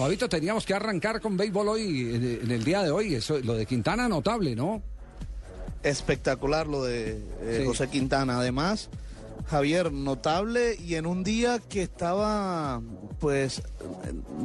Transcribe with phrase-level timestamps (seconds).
[0.00, 3.16] Fabito, teníamos que arrancar con béisbol hoy, en, el día de hoy.
[3.16, 4.80] Eso, lo de Quintana, notable, ¿no?
[5.82, 7.66] Espectacular lo de eh, Sí.
[7.66, 8.38] José Quintana.
[8.38, 8.90] Además,
[9.48, 12.80] Javier, notable y en un día que estaba,
[13.18, 13.60] pues,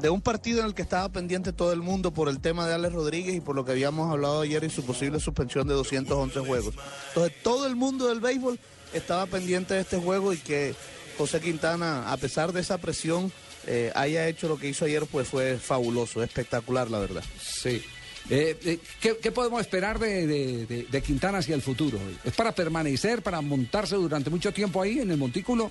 [0.00, 2.72] de un partido en el que estaba pendiente todo el mundo por el tema de
[2.72, 6.40] Alex Rodríguez y por lo que habíamos hablado ayer y su posible suspensión de 211
[6.40, 6.74] juegos.
[7.08, 8.58] Entonces, todo el mundo del béisbol
[8.94, 10.74] estaba pendiente de este juego y que
[11.18, 13.30] José Quintana, a pesar de esa presión,
[13.66, 17.22] eh, haya hecho lo que hizo ayer, pues fue fabuloso, espectacular, la verdad.
[17.40, 17.82] Sí.
[18.30, 21.98] Eh, eh, ¿qué, qué podemos esperar de, de- de- de Quintana hacia el futuro?
[22.24, 25.70] ¿Es para permanecer, para montarse durante mucho tiempo ahí en el montículo?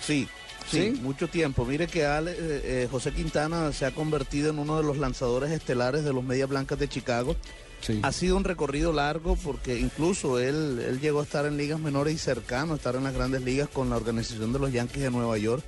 [0.00, 0.28] Sí,
[0.70, 1.00] sí, ¿Sí?
[1.00, 1.64] mucho tiempo.
[1.64, 5.50] Mire que Ale- eh, eh, José Quintana se ha convertido en uno de los lanzadores
[5.50, 7.36] estelares de los Medias Blancas de Chicago.
[7.80, 8.00] Sí.
[8.02, 12.14] Ha sido un recorrido largo porque incluso él, él llegó a estar en ligas menores
[12.14, 15.10] y cercano a estar en las grandes ligas con la organización de los Yankees de
[15.10, 15.62] Nueva York.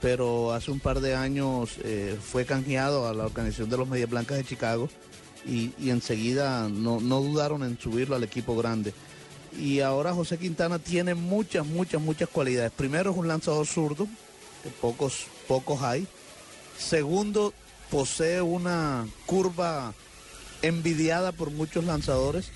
[0.00, 4.08] Pero hace un par de años eh, fue canjeado a la organización de los Medias
[4.08, 4.88] Blancas de Chicago
[5.46, 8.94] y, enseguida no, no dudaron en subirlo al equipo grande.
[9.58, 12.72] Y ahora José Quintana tiene muchas, muchas, muchas cualidades.
[12.72, 14.06] Primero es un lanzador zurdo,
[14.62, 16.06] que pocos, pocos hay.
[16.78, 17.52] Segundo,
[17.90, 19.92] posee una curva
[20.62, 22.50] envidiada por muchos lanzadores.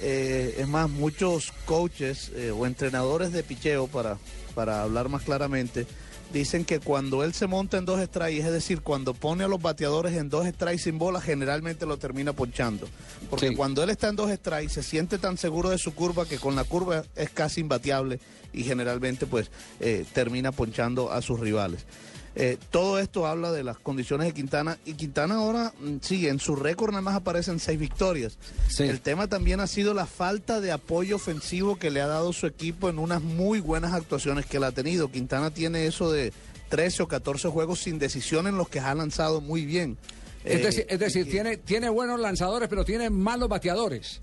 [0.00, 4.18] Eh, es más, muchos coaches eh, o entrenadores de picheo, para,
[4.54, 5.86] para hablar más claramente,
[6.32, 9.60] dicen que cuando él se monta en dos strikes, es decir, cuando pone a los
[9.60, 12.88] bateadores en dos strikes sin bola, generalmente lo termina ponchando.
[13.28, 13.54] Porque Sí.
[13.56, 16.54] cuando él está en dos strikes, se siente tan seguro de su curva que con
[16.56, 18.20] la curva es casi imbateable
[18.52, 21.84] y generalmente pues eh, termina ponchando a sus rivales.
[22.36, 26.38] Eh, todo esto habla de las condiciones de Quintana y Quintana ahora, mm, sí, en
[26.38, 28.38] su récord nada más aparecen seis victorias.
[28.68, 28.84] Sí.
[28.84, 32.46] El tema también ha sido la falta de apoyo ofensivo que le ha dado su
[32.46, 35.10] equipo en unas muy buenas actuaciones que él ha tenido.
[35.10, 36.32] Quintana tiene eso de
[36.68, 39.98] 13 o 14 juegos sin decisión en los que ha lanzado muy bien.
[40.44, 44.20] Es Eh, decir, es decir y- tiene, tiene buenos lanzadores, pero tiene malos bateadores.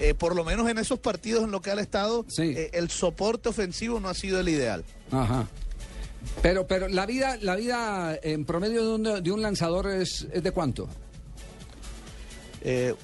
[0.00, 2.54] eh, por lo menos en esos partidos en los que ha estado, Sí.
[2.56, 4.84] eh, el soporte ofensivo no ha sido el ideal.
[5.10, 5.48] Ajá.
[6.42, 10.42] Pero, pero la vida, la vida en promedio de un, de un lanzador es, es
[10.42, 10.88] de cuánto?
[12.62, 12.94] Eh,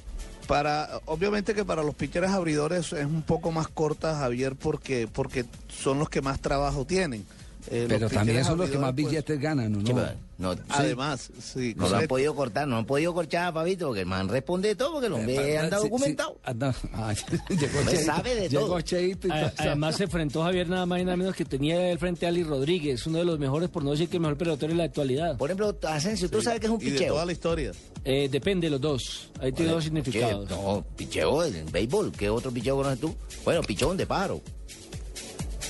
[0.47, 5.45] para, obviamente que para los pitchers abridores es un poco más corta, Javier, porque, porque
[5.69, 7.25] son los que más trabajo tienen.
[7.71, 9.81] Eh, Pero también son los que más pues, billetes ganan, ¿no?
[9.87, 14.07] Sí, Además, sí, no lo han podido cortar, no han podido cortar, Fabito, porque el
[14.07, 16.39] man responde todo, porque el hombre anda Sí, sí, documentado.
[16.45, 17.15] anda- ah,
[17.49, 18.81] llegó Hombre, Cheito, sabe de llegó todo.
[18.83, 19.67] Cheito y A- todo.
[19.67, 22.43] Además se enfrentó Javier nada más y nada menos que tenía el frente a Ali
[22.43, 25.39] Rodríguez, uno de los mejores, por no decir que el mejor pelotero en la actualidad.
[25.39, 27.15] Por ejemplo, Asensio, tú sabes que es un Y de picheo.
[27.15, 27.73] toda la historia.
[28.05, 29.31] Eh, depende de los dos.
[29.41, 30.51] Ahí tiene dos significados.
[30.51, 32.13] No, picheo en béisbol.
[32.13, 33.15] ¿Qué otro picheo conoces tú?
[33.45, 34.43] Bueno, pichón de pájaro.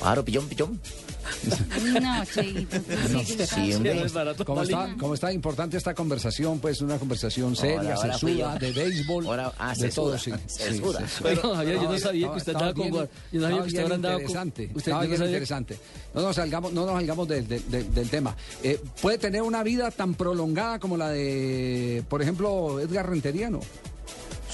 [0.01, 0.81] Pájaro, pichón, pichón.
[2.01, 2.81] No, Cheito.
[2.81, 4.03] tú sí hombre.
[4.05, 6.59] es barato, ¿Cómo está, ¿Cómo está importante esta conversación?
[6.59, 10.33] Pues una conversación seria, Ahora- de béisbol, Ahora- ah, de todo, sí.
[10.47, 11.01] sesuda.
[11.01, 11.21] Sí, sí, sí.
[11.23, 13.09] Pero, Javier, yo no sabía que usted estaba andaba con...
[13.33, 14.37] Yo no sabía que usted andaba bien con...
[14.37, 15.79] interesante, Usted no sabía- interesante.
[16.15, 18.37] No nos salgamos, no nos salgamos del, del- del- del tema.
[18.63, 23.61] Eh, ¿Puede tener una vida tan prolongada como la de, por ejemplo, Edgar Rentería, no?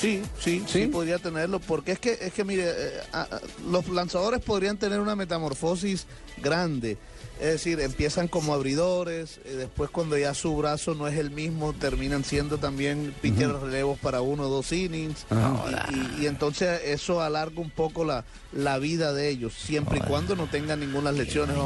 [0.01, 0.81] Sí, sí, ¿Sí?
[0.85, 3.41] sí, podría tenerlo, porque es que, es que mire, eh, a- a-
[3.71, 6.07] los lanzadores podrían tener una metamorfosis
[6.43, 6.97] grande.
[7.39, 11.73] Es decir, empiezan como abridores, eh, después cuando ya su brazo no es el mismo,
[11.73, 15.25] terminan siendo también pitchers relevos para uno o dos innings.
[15.31, 15.87] Ajá.
[15.91, 20.03] Y, y- y entonces eso alarga un poco la, la vida de ellos, siempre y
[20.03, 21.57] cuando no tengan ninguna lesiones,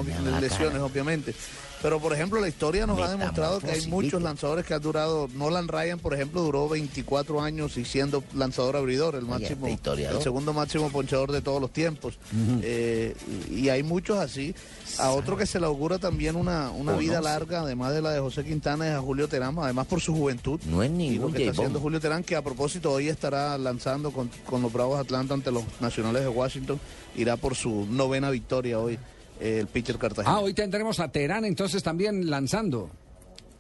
[0.41, 1.35] lesiones obviamente.
[1.83, 5.29] Pero por ejemplo, la historia nos ha demostrado que hay muchos lanzadores que han durado,
[5.35, 10.23] Nolan Ryan, por ejemplo, duró 24 años y siendo lanzador abridor, el máximo, este el
[10.23, 12.19] segundo máximo ponchador de todos los tiempos.
[12.63, 13.15] Eh,
[13.51, 14.55] y, hay muchos así.
[14.99, 17.25] A otro que se le augura también una, una Oh, vida no, sí.
[17.25, 20.61] larga, además de la de José Quintana, es a Julio Terán, además por su juventud.
[20.67, 23.59] No es Y lo ningún que está haciendo Julio Terán, que a propósito hoy estará
[23.59, 26.79] lanzando con, con los Bravos Atlanta ante los Nacionales de Washington,
[27.17, 28.99] irá por su novena victoria hoy
[29.41, 30.37] el pitcher Cartagena.
[30.37, 32.91] Ah, hoy tendremos a Terán entonces también lanzando.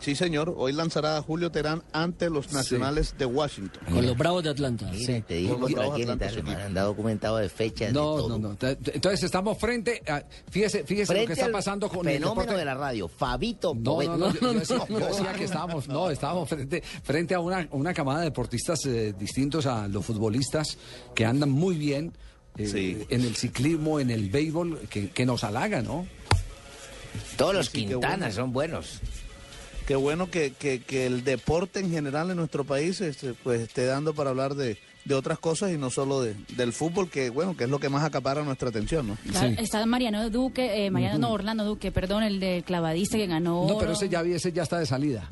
[0.05, 3.83] Sí, señor, hoy lanzará a Julio Terán ante los Nacionales de Washington.
[3.91, 4.87] Con los Bravos de Atlanta.
[4.93, 5.75] Mira, te digo sí.
[6.67, 8.29] anda documentado de fechas, de No, todo.
[8.29, 8.57] no, no.
[8.61, 12.53] Entonces estamos frente a, fíjese, fíjese lo que Frente está al pasando con el fenómeno
[12.55, 16.11] de la radio, Fabito No, no, no, yo, yo decía, yo decía que estábamos, no,
[16.11, 20.77] estábamos frente, frente a una, una camada de deportistas eh, distintos a los futbolistas
[21.15, 22.13] que andan muy bien
[22.59, 23.07] eh, Sí.
[23.09, 26.07] en el ciclismo, en el béisbol, que, que nos halaga, ¿no?
[27.39, 28.35] Todos los Sí, sí, Quintanas bueno.
[28.35, 29.01] son buenos.
[29.87, 33.85] Qué bueno que, que- que el deporte en general en nuestro país este, pues, esté
[33.85, 37.55] dando para hablar de, de otras cosas y no solo de, del fútbol, que bueno,
[37.57, 39.19] que es lo que más acapara nuestra atención, ¿no?
[39.31, 39.57] Claro, Sí.
[39.59, 43.67] Está Mariano Duque, eh, Mariano, no, Orlando Duque, perdón, el del clavadista que ganó.
[43.69, 45.29] No, pero ese ya, ese ya está de salida.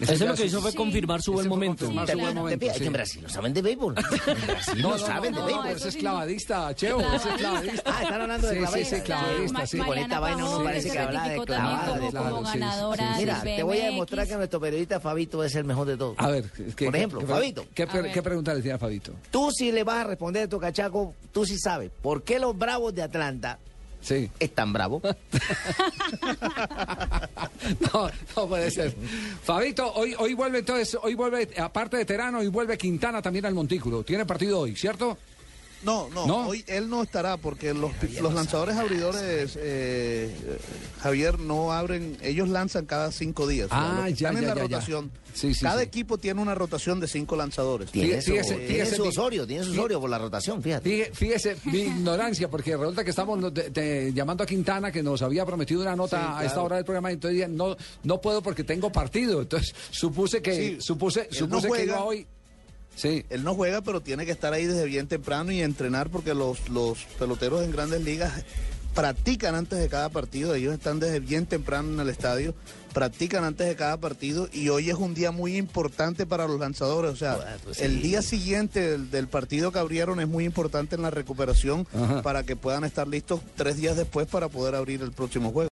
[0.00, 0.76] Eso ya lo que hizo fue Sí.
[0.76, 1.86] confirmar su buen momento.
[1.86, 3.94] Sí, su buen momento, Es que en Brasil no saben de béisbol.
[4.26, 5.66] En Brasil no, saben de no, béisbol.
[5.68, 7.82] eso ese es clavadista, Cheo, ese es clavadista.
[7.94, 8.96] Ah, están hablando de Sí, sí, clavadista.
[8.96, 9.78] sí, clavadista, sí.
[9.78, 13.78] Con esta vaina uno parece que habla de clavada, como, ganadora sí, Mira, te voy
[13.80, 16.14] a demostrar que nuestro periodista Fabito es el mejor de todos.
[16.18, 16.44] A ver,
[16.76, 17.64] ¿qué- Por ejemplo, qué- Fabito.
[17.74, 17.86] ¿qué,
[18.22, 19.12] pregunta le tiene a Fabito?
[19.30, 21.90] Tú sí le vas a responder a tu cachaco, tú sí sabes.
[22.02, 23.58] ¿Por qué los bravos de Atlanta
[24.00, 24.30] Sí.
[24.38, 25.02] están bravos?
[27.92, 28.94] No, no puede ser.
[29.42, 33.54] Fabito, hoy, hoy vuelve entonces, hoy vuelve, aparte de Terano, hoy vuelve Quintana también al
[33.54, 34.02] Montículo.
[34.02, 35.18] Tiene partido hoy, ¿cierto?
[35.82, 36.48] No, no, ¿No?
[36.48, 37.90] hoy él no estará porque los,
[38.20, 40.30] los lanzadores abridores, eh,
[41.02, 43.68] Javier, no abren, ellos lanzan cada cinco días.
[43.70, 44.62] Ah, ya, están en ya, la ya, ya.
[44.76, 45.10] rotación.
[45.32, 45.84] Sí, sí, cada sí.
[45.86, 47.90] equipo tiene una rotación de cinco lanzadores.
[47.92, 50.62] Tiene, Fíjese- su, fíjese- tiene fíjese su mi- Osorio, tiene su Osorio por la rotación,
[50.62, 51.10] fíjate.
[51.14, 55.46] Fíjese, mi ignorancia, porque resulta que estamos de- de- llamando a Quintana, que nos había
[55.46, 58.42] prometido una nota Sí, a esta hora del programa, y entonces dije, no, no puedo
[58.42, 59.40] porque tengo partido.
[59.40, 62.26] Entonces supuse que, Sí, supuse, no supuse que iba hoy.
[63.00, 63.24] Sí.
[63.30, 66.68] Él no juega, pero tiene que estar ahí desde bien temprano y entrenar porque los,
[66.68, 68.44] los peloteros en grandes ligas
[68.94, 70.54] practican antes de cada partido.
[70.54, 72.54] Ellos están desde bien temprano en el estadio,
[72.92, 77.12] practican antes de cada partido y hoy es un día muy importante para los lanzadores.
[77.12, 81.02] O sea, pues el día siguiente del, del partido que abrieron es muy importante en
[81.02, 82.22] la recuperación Ajá.
[82.22, 85.68] para que puedan estar listos tres días después para poder abrir el próximo juego.